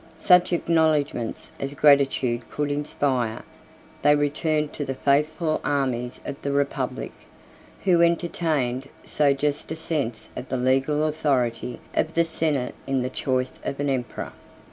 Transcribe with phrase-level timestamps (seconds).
[0.17, 3.43] Such acknowledgments as gratitude could inspire,
[4.01, 7.11] they returned to the faithful armies of the republic,
[7.83, 13.11] who entertained so just a sense of the legal authority of the senate in the
[13.11, 14.33] choice of an emperor.